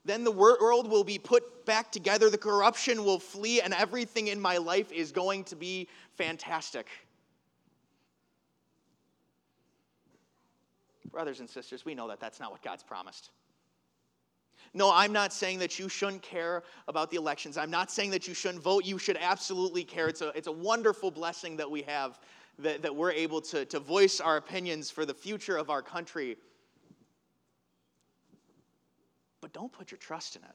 Then 0.04 0.22
the 0.22 0.30
world 0.30 0.88
will 0.88 1.02
be 1.02 1.18
put 1.18 1.66
back 1.66 1.90
together, 1.90 2.30
the 2.30 2.38
corruption 2.38 3.04
will 3.04 3.18
flee, 3.18 3.60
and 3.60 3.74
everything 3.74 4.28
in 4.28 4.40
my 4.40 4.56
life 4.56 4.92
is 4.92 5.10
going 5.10 5.42
to 5.44 5.56
be 5.56 5.88
fantastic. 6.16 6.86
Brothers 11.10 11.40
and 11.40 11.50
sisters, 11.50 11.84
we 11.84 11.94
know 11.94 12.06
that 12.08 12.20
that's 12.20 12.38
not 12.38 12.52
what 12.52 12.62
God's 12.62 12.84
promised. 12.84 13.30
No, 14.74 14.92
I'm 14.92 15.12
not 15.12 15.32
saying 15.32 15.58
that 15.58 15.78
you 15.78 15.88
shouldn't 15.88 16.22
care 16.22 16.62
about 16.86 17.10
the 17.10 17.16
elections. 17.16 17.56
I'm 17.56 17.70
not 17.70 17.90
saying 17.90 18.10
that 18.10 18.28
you 18.28 18.34
shouldn't 18.34 18.62
vote. 18.62 18.84
You 18.84 18.98
should 18.98 19.16
absolutely 19.20 19.82
care. 19.82 20.08
It's 20.08 20.20
a, 20.20 20.28
it's 20.36 20.48
a 20.48 20.52
wonderful 20.52 21.10
blessing 21.10 21.56
that 21.56 21.70
we 21.70 21.82
have 21.82 22.18
that, 22.58 22.82
that 22.82 22.94
we're 22.94 23.12
able 23.12 23.40
to, 23.40 23.64
to 23.66 23.80
voice 23.80 24.20
our 24.20 24.36
opinions 24.36 24.90
for 24.90 25.04
the 25.04 25.14
future 25.14 25.56
of 25.56 25.70
our 25.70 25.82
country. 25.82 26.36
But 29.40 29.52
don't 29.52 29.72
put 29.72 29.90
your 29.90 29.98
trust 29.98 30.36
in 30.36 30.42
it. 30.42 30.54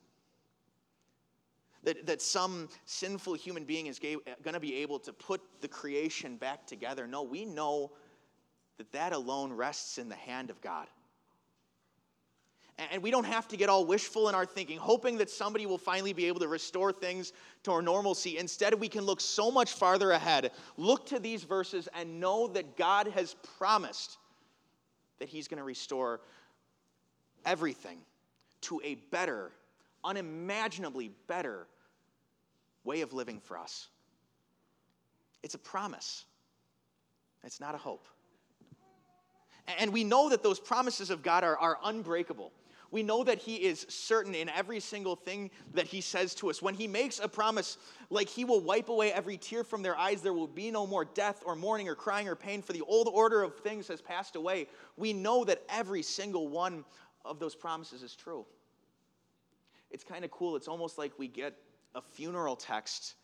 That, 1.83 2.05
that 2.07 2.21
some 2.21 2.67
sinful 2.85 3.35
human 3.35 3.63
being 3.63 3.87
is 3.87 3.99
going 3.99 4.53
to 4.53 4.59
be 4.59 4.75
able 4.75 4.99
to 4.99 5.13
put 5.13 5.41
the 5.61 5.67
creation 5.67 6.35
back 6.35 6.67
together. 6.67 7.07
No, 7.07 7.23
we 7.23 7.45
know 7.45 7.91
that 8.77 8.91
that 8.91 9.13
alone 9.13 9.53
rests 9.53 9.97
in 9.97 10.09
the 10.09 10.15
hand 10.15 10.49
of 10.49 10.59
God. 10.61 10.87
And 12.91 13.03
we 13.03 13.11
don't 13.11 13.25
have 13.25 13.47
to 13.49 13.57
get 13.57 13.67
all 13.67 13.85
wishful 13.85 14.29
in 14.29 14.35
our 14.35 14.45
thinking, 14.45 14.77
hoping 14.77 15.17
that 15.17 15.29
somebody 15.29 15.65
will 15.65 15.77
finally 15.77 16.13
be 16.13 16.25
able 16.25 16.39
to 16.39 16.47
restore 16.47 16.93
things 16.93 17.33
to 17.63 17.71
our 17.71 17.81
normalcy. 17.81 18.37
Instead, 18.37 18.73
we 18.73 18.87
can 18.87 19.03
look 19.03 19.19
so 19.19 19.51
much 19.51 19.73
farther 19.73 20.11
ahead, 20.11 20.51
look 20.77 21.05
to 21.07 21.19
these 21.19 21.43
verses, 21.43 21.89
and 21.93 22.21
know 22.21 22.47
that 22.47 22.77
God 22.77 23.07
has 23.07 23.35
promised 23.57 24.17
that 25.19 25.27
He's 25.27 25.49
going 25.49 25.57
to 25.57 25.63
restore 25.63 26.21
everything 27.45 27.97
to 28.61 28.81
a 28.83 28.95
better, 28.95 29.51
unimaginably 30.03 31.11
better 31.27 31.67
way 32.85 33.01
of 33.01 33.11
living 33.11 33.41
for 33.41 33.57
us. 33.57 33.89
It's 35.43 35.55
a 35.55 35.59
promise, 35.59 36.25
it's 37.43 37.59
not 37.59 37.75
a 37.75 37.77
hope. 37.77 38.07
And 39.77 39.93
we 39.93 40.03
know 40.03 40.29
that 40.29 40.41
those 40.41 40.59
promises 40.59 41.09
of 41.09 41.21
God 41.21 41.43
are, 41.43 41.57
are 41.57 41.77
unbreakable. 41.83 42.51
We 42.91 43.03
know 43.03 43.23
that 43.23 43.39
He 43.39 43.55
is 43.55 43.85
certain 43.89 44.33
in 44.33 44.49
every 44.49 44.79
single 44.79 45.15
thing 45.15 45.51
that 45.73 45.87
He 45.87 46.01
says 46.01 46.33
to 46.35 46.49
us. 46.49 46.61
When 46.61 46.73
He 46.73 46.87
makes 46.87 47.19
a 47.19 47.27
promise, 47.27 47.77
like 48.09 48.27
He 48.27 48.45
will 48.45 48.61
wipe 48.61 48.89
away 48.89 49.11
every 49.11 49.37
tear 49.37 49.63
from 49.63 49.81
their 49.81 49.97
eyes, 49.97 50.21
there 50.21 50.33
will 50.33 50.47
be 50.47 50.71
no 50.71 50.87
more 50.87 51.05
death 51.05 51.43
or 51.45 51.55
mourning 51.55 51.87
or 51.87 51.95
crying 51.95 52.27
or 52.27 52.35
pain, 52.35 52.61
for 52.61 52.73
the 52.73 52.81
old 52.81 53.07
order 53.07 53.43
of 53.43 53.55
things 53.57 53.87
has 53.87 54.01
passed 54.01 54.35
away. 54.35 54.67
We 54.97 55.13
know 55.13 55.43
that 55.45 55.61
every 55.69 56.01
single 56.01 56.47
one 56.47 56.85
of 57.25 57.39
those 57.39 57.55
promises 57.55 58.03
is 58.03 58.15
true. 58.15 58.45
It's 59.91 60.03
kind 60.03 60.25
of 60.25 60.31
cool. 60.31 60.55
It's 60.55 60.67
almost 60.67 60.97
like 60.97 61.11
we 61.17 61.27
get 61.27 61.55
a 61.95 62.01
funeral 62.01 62.55
text 62.55 63.15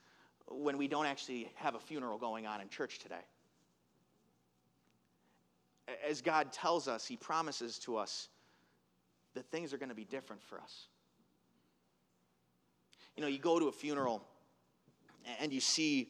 when 0.48 0.78
we 0.78 0.88
don't 0.88 1.06
actually 1.06 1.52
have 1.56 1.76
a 1.76 1.80
funeral 1.80 2.18
going 2.18 2.46
on 2.46 2.62
in 2.62 2.70
church 2.70 3.00
today 3.00 3.22
as 6.08 6.22
God 6.22 6.52
tells 6.52 6.88
us, 6.88 7.06
He 7.06 7.16
promises 7.16 7.78
to 7.80 7.98
us 7.98 8.30
that 9.36 9.50
things 9.52 9.74
are 9.74 9.78
going 9.78 9.90
to 9.90 9.96
be 9.96 10.06
different 10.06 10.42
for 10.42 10.60
us. 10.60 10.88
You 13.16 13.22
know, 13.22 13.28
you 13.30 13.40
go 13.40 13.60
to 13.60 13.68
a 13.68 13.72
funeral 13.72 14.24
and 15.40 15.54
you 15.54 15.62
see 15.62 16.10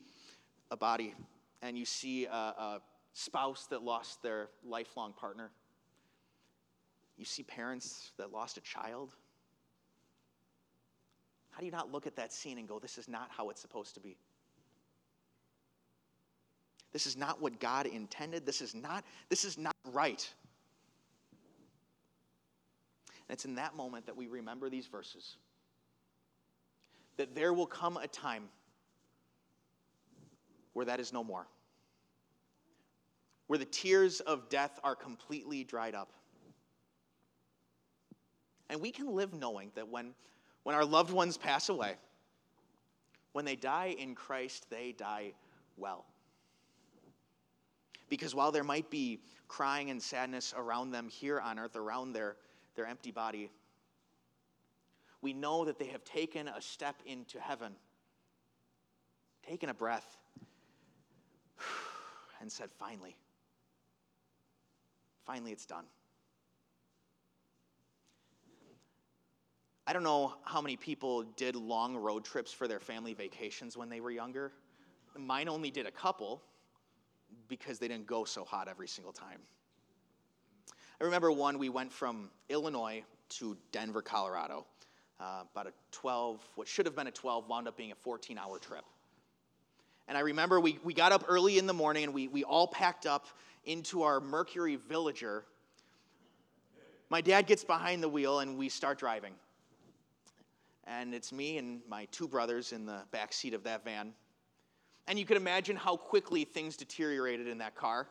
a 0.71 0.77
body 0.77 1.13
and 1.61 1.77
you 1.77 1.85
see 1.85 2.25
a, 2.25 2.29
a 2.31 2.81
spouse 3.13 3.67
that 3.67 3.83
lost 3.83 4.23
their 4.23 4.49
lifelong 4.63 5.13
partner. 5.13 5.51
You 7.17 7.25
see 7.25 7.43
parents 7.43 8.11
that 8.17 8.31
lost 8.31 8.57
a 8.57 8.61
child. 8.61 9.15
How 11.51 11.59
do 11.59 11.65
you 11.65 11.71
not 11.71 11.91
look 11.91 12.07
at 12.07 12.15
that 12.17 12.33
scene 12.33 12.57
and 12.57 12.67
go, 12.67 12.79
this 12.79 12.97
is 12.97 13.07
not 13.07 13.29
how 13.29 13.49
it's 13.49 13.61
supposed 13.61 13.93
to 13.93 13.99
be? 13.99 14.17
This 16.91 17.07
is 17.07 17.17
not 17.17 17.41
what 17.41 17.59
God 17.59 17.87
intended. 17.87 18.45
This 18.45 18.61
is 18.61 18.73
not, 18.73 19.03
this 19.29 19.45
is 19.45 19.57
not 19.57 19.75
right. 19.91 20.27
And 23.27 23.35
it's 23.35 23.45
in 23.45 23.55
that 23.55 23.75
moment 23.75 24.05
that 24.05 24.15
we 24.15 24.27
remember 24.27 24.69
these 24.69 24.87
verses. 24.87 25.37
That 27.17 27.33
there 27.33 27.53
will 27.53 27.65
come 27.65 27.97
a 27.97 28.07
time 28.07 28.43
where 30.73 30.85
that 30.85 30.99
is 30.99 31.11
no 31.13 31.23
more. 31.23 31.47
Where 33.47 33.59
the 33.59 33.65
tears 33.65 34.19
of 34.21 34.49
death 34.49 34.79
are 34.83 34.95
completely 34.95 35.63
dried 35.63 35.95
up. 35.95 36.11
And 38.69 38.81
we 38.81 38.91
can 38.91 39.13
live 39.15 39.33
knowing 39.33 39.71
that 39.75 39.87
when, 39.87 40.13
when 40.63 40.75
our 40.75 40.85
loved 40.85 41.13
ones 41.13 41.37
pass 41.37 41.69
away, 41.69 41.95
when 43.33 43.45
they 43.45 43.55
die 43.55 43.95
in 43.97 44.15
Christ, 44.15 44.69
they 44.69 44.93
die 44.93 45.33
well. 45.77 46.05
Because 48.09 48.35
while 48.35 48.51
there 48.51 48.63
might 48.63 48.89
be 48.89 49.19
crying 49.47 49.89
and 49.89 50.01
sadness 50.01 50.53
around 50.55 50.91
them 50.91 51.09
here 51.09 51.39
on 51.39 51.59
earth, 51.59 51.75
around 51.75 52.13
their, 52.13 52.37
their 52.75 52.85
empty 52.85 53.11
body, 53.11 53.49
we 55.21 55.33
know 55.33 55.65
that 55.65 55.79
they 55.79 55.87
have 55.87 56.03
taken 56.03 56.47
a 56.47 56.61
step 56.61 56.95
into 57.05 57.39
heaven, 57.39 57.73
taken 59.47 59.69
a 59.69 59.73
breath, 59.73 60.17
and 62.41 62.51
said, 62.51 62.69
finally, 62.77 63.15
finally 65.25 65.51
it's 65.51 65.65
done. 65.65 65.85
I 69.87 69.93
don't 69.93 70.03
know 70.03 70.33
how 70.43 70.61
many 70.61 70.77
people 70.77 71.23
did 71.35 71.55
long 71.55 71.95
road 71.95 72.23
trips 72.23 72.51
for 72.51 72.67
their 72.67 72.79
family 72.79 73.13
vacations 73.13 73.77
when 73.77 73.87
they 73.87 73.99
were 73.99 74.09
younger. 74.09 74.51
Mine 75.17 75.47
only 75.47 75.69
did 75.69 75.85
a 75.85 75.91
couple 75.91 76.41
because 77.47 77.77
they 77.77 77.87
didn't 77.87 78.07
go 78.07 78.25
so 78.25 78.43
hot 78.43 78.67
every 78.67 78.87
single 78.87 79.13
time. 79.13 79.39
I 80.99 81.03
remember 81.03 81.31
one, 81.31 81.57
we 81.57 81.69
went 81.69 81.91
from 81.91 82.29
Illinois 82.47 83.03
to 83.29 83.57
Denver, 83.71 84.01
Colorado. 84.01 84.65
Uh, 85.19 85.43
about 85.51 85.67
a 85.67 85.73
12, 85.91 86.41
what 86.55 86.67
should 86.67 86.85
have 86.85 86.95
been 86.95 87.07
a 87.07 87.11
12, 87.11 87.47
wound 87.47 87.67
up 87.67 87.77
being 87.77 87.91
a 87.91 87.95
14 87.95 88.37
hour 88.37 88.59
trip. 88.59 88.83
And 90.07 90.17
I 90.17 90.21
remember 90.21 90.59
we, 90.59 90.77
we 90.83 90.93
got 90.93 91.11
up 91.11 91.25
early 91.27 91.57
in 91.57 91.67
the 91.67 91.73
morning 91.73 92.03
and 92.03 92.13
we, 92.13 92.27
we 92.27 92.43
all 92.43 92.67
packed 92.67 93.05
up 93.05 93.27
into 93.65 94.03
our 94.03 94.19
Mercury 94.19 94.75
Villager. 94.75 95.45
My 97.09 97.21
dad 97.21 97.47
gets 97.47 97.63
behind 97.63 98.03
the 98.03 98.09
wheel 98.09 98.39
and 98.39 98.57
we 98.57 98.69
start 98.69 98.99
driving. 98.99 99.33
And 100.85 101.13
it's 101.13 101.31
me 101.31 101.57
and 101.57 101.81
my 101.89 102.05
two 102.11 102.27
brothers 102.27 102.71
in 102.71 102.85
the 102.85 103.01
back 103.11 103.33
seat 103.33 103.53
of 103.53 103.63
that 103.63 103.83
van. 103.83 104.13
And 105.07 105.17
you 105.17 105.25
can 105.25 105.37
imagine 105.37 105.75
how 105.75 105.97
quickly 105.97 106.43
things 106.43 106.77
deteriorated 106.77 107.47
in 107.47 107.57
that 107.59 107.75
car. 107.75 108.07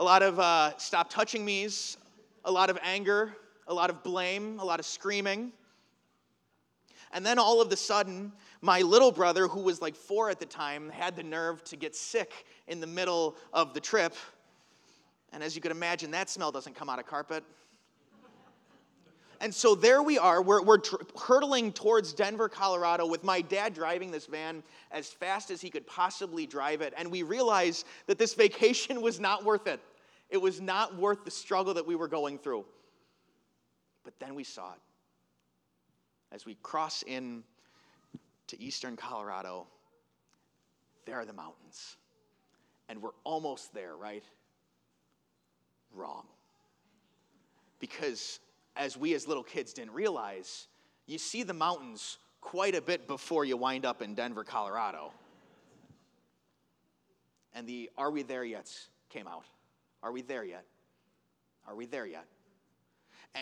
A 0.00 0.02
lot 0.02 0.22
of 0.22 0.40
uh, 0.40 0.74
stop 0.78 1.10
touching 1.10 1.44
me's, 1.44 1.98
a 2.46 2.50
lot 2.50 2.70
of 2.70 2.78
anger, 2.82 3.36
a 3.66 3.74
lot 3.74 3.90
of 3.90 4.02
blame, 4.02 4.58
a 4.58 4.64
lot 4.64 4.80
of 4.80 4.86
screaming. 4.86 5.52
And 7.12 7.24
then 7.24 7.38
all 7.38 7.60
of 7.60 7.70
a 7.70 7.76
sudden, 7.76 8.32
my 8.62 8.80
little 8.80 9.12
brother, 9.12 9.46
who 9.46 9.60
was 9.60 9.82
like 9.82 9.94
four 9.94 10.30
at 10.30 10.40
the 10.40 10.46
time, 10.46 10.88
had 10.88 11.16
the 11.16 11.22
nerve 11.22 11.62
to 11.64 11.76
get 11.76 11.94
sick 11.94 12.46
in 12.66 12.80
the 12.80 12.86
middle 12.86 13.36
of 13.52 13.74
the 13.74 13.80
trip. 13.80 14.14
And 15.34 15.42
as 15.42 15.54
you 15.54 15.60
could 15.60 15.70
imagine, 15.70 16.12
that 16.12 16.30
smell 16.30 16.50
doesn't 16.50 16.74
come 16.74 16.88
out 16.88 16.98
of 16.98 17.04
carpet. 17.04 17.44
And 19.42 19.54
so 19.54 19.74
there 19.74 20.02
we 20.02 20.18
are. 20.18 20.40
We're, 20.40 20.62
we're 20.62 20.78
tr- 20.78 20.96
hurtling 21.18 21.72
towards 21.72 22.14
Denver, 22.14 22.48
Colorado, 22.48 23.06
with 23.06 23.22
my 23.22 23.42
dad 23.42 23.74
driving 23.74 24.10
this 24.10 24.24
van 24.24 24.62
as 24.92 25.08
fast 25.08 25.50
as 25.50 25.60
he 25.60 25.68
could 25.68 25.86
possibly 25.86 26.46
drive 26.46 26.80
it. 26.80 26.94
And 26.96 27.10
we 27.10 27.22
realize 27.22 27.84
that 28.06 28.16
this 28.16 28.32
vacation 28.32 29.02
was 29.02 29.20
not 29.20 29.44
worth 29.44 29.66
it. 29.66 29.78
It 30.30 30.40
was 30.40 30.60
not 30.60 30.96
worth 30.96 31.24
the 31.24 31.30
struggle 31.30 31.74
that 31.74 31.86
we 31.86 31.96
were 31.96 32.08
going 32.08 32.38
through. 32.38 32.64
But 34.04 34.14
then 34.18 34.34
we 34.34 34.44
saw 34.44 34.72
it. 34.72 34.80
As 36.32 36.46
we 36.46 36.54
cross 36.62 37.02
in 37.02 37.42
to 38.46 38.60
eastern 38.60 38.96
Colorado, 38.96 39.66
there 41.04 41.16
are 41.16 41.24
the 41.24 41.32
mountains. 41.32 41.96
And 42.88 43.02
we're 43.02 43.10
almost 43.24 43.74
there, 43.74 43.96
right? 43.96 44.24
Wrong. 45.92 46.24
Because 47.80 48.38
as 48.76 48.96
we 48.96 49.14
as 49.14 49.26
little 49.26 49.42
kids 49.42 49.72
didn't 49.72 49.92
realize, 49.92 50.68
you 51.06 51.18
see 51.18 51.42
the 51.42 51.54
mountains 51.54 52.18
quite 52.40 52.74
a 52.74 52.80
bit 52.80 53.06
before 53.06 53.44
you 53.44 53.56
wind 53.56 53.84
up 53.84 54.02
in 54.02 54.14
Denver, 54.14 54.44
Colorado. 54.44 55.12
And 57.54 57.66
the 57.66 57.90
Are 57.98 58.10
We 58.10 58.22
There 58.22 58.44
Yet 58.44 58.72
came 59.08 59.26
out. 59.26 59.44
Are 60.02 60.12
we 60.12 60.22
there 60.22 60.44
yet? 60.44 60.64
Are 61.66 61.74
we 61.74 61.86
there 61.86 62.06
yet? 62.06 62.26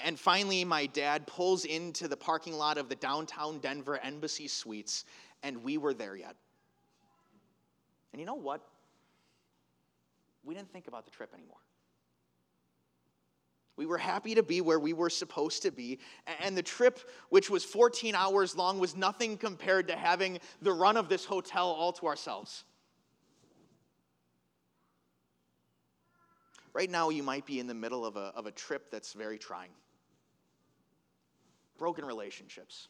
And 0.05 0.19
finally, 0.19 0.65
my 0.65 0.87
dad 0.87 1.27
pulls 1.27 1.65
into 1.65 2.09
the 2.09 2.17
parking 2.17 2.55
lot 2.55 2.77
of 2.77 2.88
the 2.88 2.97
downtown 2.97 3.59
Denver 3.59 3.99
Embassy 3.99 4.49
Suites, 4.49 5.05
and 5.43 5.62
we 5.65 5.79
were 5.79 5.95
there 5.95 6.17
yet. 6.17 6.37
And 8.12 8.21
you 8.21 8.27
know 8.27 8.35
what? 8.35 8.61
We 10.45 10.55
didn't 10.55 10.73
think 10.73 10.88
about 10.88 11.05
the 11.05 11.11
trip 11.11 11.33
anymore. 11.35 11.57
We 13.77 13.87
were 13.87 13.99
happy 13.99 14.35
to 14.35 14.43
be 14.43 14.61
where 14.61 14.81
we 14.81 14.93
were 14.93 15.09
supposed 15.09 15.62
to 15.62 15.71
be. 15.71 16.00
And 16.41 16.57
the 16.57 16.62
trip, 16.62 16.99
which 17.29 17.49
was 17.49 17.65
14 17.65 18.15
hours 18.17 18.57
long, 18.57 18.81
was 18.81 18.97
nothing 18.97 19.38
compared 19.38 19.87
to 19.88 19.97
having 19.97 20.41
the 20.61 20.73
run 20.73 20.97
of 20.97 21.09
this 21.09 21.25
hotel 21.25 21.69
all 21.69 21.93
to 21.93 22.07
ourselves. 22.07 22.65
Right 26.79 26.89
now, 26.89 27.09
you 27.09 27.25
might 27.25 27.45
be 27.45 27.59
in 27.59 27.67
the 27.67 27.75
middle 27.75 28.07
of 28.07 28.15
a, 28.15 28.33
of 28.37 28.47
a 28.47 28.53
trip 28.53 28.89
that's 28.93 29.13
very 29.13 29.37
trying. 29.37 29.73
Broken 31.77 32.05
relationships, 32.05 32.87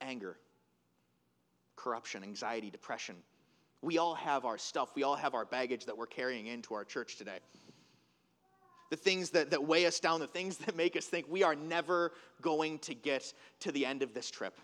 anger, 0.00 0.38
corruption, 1.74 2.22
anxiety, 2.22 2.70
depression. 2.70 3.16
We 3.80 3.98
all 3.98 4.14
have 4.14 4.44
our 4.44 4.56
stuff, 4.56 4.90
we 4.94 5.02
all 5.02 5.16
have 5.16 5.34
our 5.34 5.44
baggage 5.44 5.84
that 5.86 5.98
we're 5.98 6.06
carrying 6.06 6.46
into 6.46 6.74
our 6.74 6.84
church 6.84 7.16
today. 7.16 7.40
The 8.90 8.96
things 8.96 9.30
that, 9.30 9.50
that 9.50 9.66
weigh 9.66 9.86
us 9.86 9.98
down, 9.98 10.20
the 10.20 10.28
things 10.28 10.56
that 10.66 10.76
make 10.76 10.96
us 10.96 11.06
think 11.06 11.26
we 11.28 11.42
are 11.42 11.56
never 11.56 12.12
going 12.40 12.78
to 12.80 12.94
get 12.94 13.34
to 13.58 13.72
the 13.72 13.84
end 13.84 14.04
of 14.04 14.14
this 14.14 14.30
trip. 14.30 14.56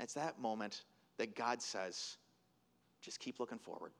It's 0.00 0.14
that 0.14 0.40
moment 0.40 0.84
that 1.18 1.36
God 1.36 1.60
says, 1.60 2.16
just 3.00 3.20
keep 3.20 3.40
looking 3.40 3.58
forward. 3.58 3.92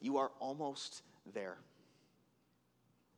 You 0.00 0.18
are 0.18 0.30
almost 0.40 1.02
there. 1.32 1.58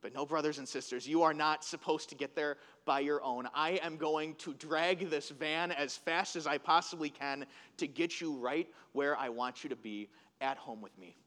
But 0.01 0.13
no, 0.13 0.25
brothers 0.25 0.59
and 0.59 0.67
sisters, 0.67 1.07
you 1.07 1.23
are 1.23 1.33
not 1.33 1.65
supposed 1.65 2.09
to 2.09 2.15
get 2.15 2.35
there 2.35 2.57
by 2.85 3.01
your 3.01 3.21
own. 3.21 3.47
I 3.53 3.71
am 3.83 3.97
going 3.97 4.35
to 4.35 4.53
drag 4.53 5.09
this 5.09 5.29
van 5.29 5.71
as 5.71 5.97
fast 5.97 6.37
as 6.37 6.47
I 6.47 6.57
possibly 6.57 7.09
can 7.09 7.45
to 7.77 7.87
get 7.87 8.21
you 8.21 8.37
right 8.37 8.67
where 8.93 9.17
I 9.17 9.27
want 9.27 9.63
you 9.63 9.69
to 9.69 9.75
be 9.75 10.09
at 10.39 10.57
home 10.57 10.81
with 10.81 10.97
me. 10.97 11.17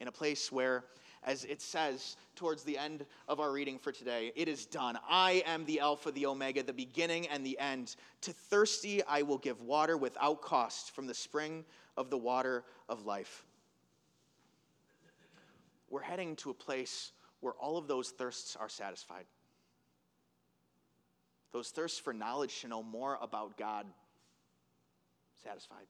In 0.00 0.08
a 0.08 0.12
place 0.12 0.50
where, 0.50 0.84
as 1.24 1.44
it 1.44 1.60
says 1.60 2.16
towards 2.34 2.64
the 2.64 2.76
end 2.76 3.04
of 3.28 3.40
our 3.40 3.52
reading 3.52 3.78
for 3.78 3.92
today, 3.92 4.32
it 4.34 4.48
is 4.48 4.66
done. 4.66 4.98
I 5.08 5.42
am 5.46 5.64
the 5.64 5.80
Alpha, 5.80 6.10
the 6.10 6.26
Omega, 6.26 6.62
the 6.62 6.72
beginning 6.72 7.28
and 7.28 7.44
the 7.44 7.58
end. 7.58 7.96
To 8.22 8.32
thirsty, 8.32 9.02
I 9.04 9.22
will 9.22 9.38
give 9.38 9.60
water 9.62 9.96
without 9.96 10.42
cost 10.42 10.94
from 10.94 11.06
the 11.06 11.14
spring 11.14 11.64
of 11.96 12.10
the 12.10 12.18
water 12.18 12.64
of 12.88 13.06
life 13.06 13.44
we're 15.92 16.00
heading 16.00 16.34
to 16.36 16.48
a 16.48 16.54
place 16.54 17.12
where 17.40 17.52
all 17.52 17.76
of 17.76 17.86
those 17.86 18.08
thirsts 18.08 18.56
are 18.56 18.68
satisfied. 18.68 19.26
Those 21.52 21.68
thirsts 21.68 21.98
for 21.98 22.14
knowledge 22.14 22.62
to 22.62 22.68
know 22.68 22.82
more 22.82 23.18
about 23.20 23.58
God, 23.58 23.84
satisfied. 25.44 25.84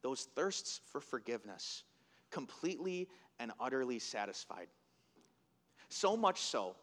Those 0.00 0.28
thirsts 0.36 0.80
for 0.92 1.00
forgiveness, 1.00 1.82
completely 2.30 3.08
and 3.38 3.52
utterly 3.60 3.98
satisfied. 3.98 4.68
So 5.88 6.16
much 6.16 6.40
so 6.40 6.76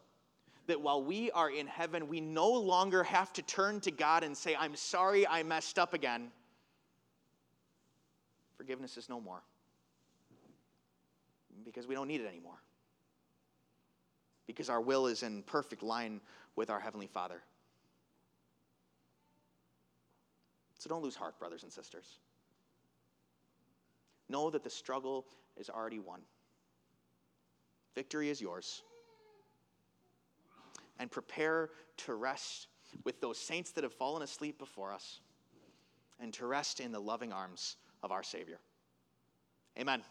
that 0.66 0.80
while 0.80 1.02
we 1.02 1.30
are 1.32 1.50
in 1.50 1.66
heaven, 1.66 2.08
we 2.08 2.20
no 2.20 2.50
longer 2.50 3.02
have 3.02 3.32
to 3.34 3.42
turn 3.42 3.80
to 3.80 3.90
God 3.90 4.24
and 4.24 4.36
say, 4.36 4.54
I'm 4.58 4.76
sorry 4.76 5.26
I 5.26 5.42
messed 5.42 5.78
up 5.78 5.92
again. 5.94 6.30
Forgiveness 8.56 8.96
is 8.96 9.08
no 9.08 9.20
more 9.20 9.42
because 11.64 11.86
we 11.86 11.94
don't 11.94 12.08
need 12.08 12.20
it 12.20 12.26
anymore. 12.26 12.60
Because 14.46 14.68
our 14.68 14.80
will 14.80 15.06
is 15.06 15.22
in 15.22 15.42
perfect 15.42 15.82
line 15.82 16.20
with 16.56 16.70
our 16.70 16.80
Heavenly 16.80 17.06
Father. 17.06 17.42
So 20.78 20.88
don't 20.90 21.02
lose 21.02 21.14
heart, 21.14 21.38
brothers 21.38 21.62
and 21.62 21.72
sisters. 21.72 22.18
Know 24.28 24.50
that 24.50 24.64
the 24.64 24.70
struggle 24.70 25.26
is 25.56 25.70
already 25.70 25.98
won. 25.98 26.20
Victory 27.94 28.30
is 28.30 28.40
yours. 28.40 28.82
And 30.98 31.10
prepare 31.10 31.70
to 31.98 32.14
rest 32.14 32.68
with 33.04 33.20
those 33.20 33.38
saints 33.38 33.72
that 33.72 33.84
have 33.84 33.92
fallen 33.92 34.22
asleep 34.22 34.58
before 34.58 34.92
us 34.92 35.20
and 36.20 36.32
to 36.34 36.46
rest 36.46 36.80
in 36.80 36.92
the 36.92 37.00
loving 37.00 37.32
arms 37.32 37.76
of 38.02 38.12
our 38.12 38.22
Savior. 38.22 38.58
Amen. 39.78 40.02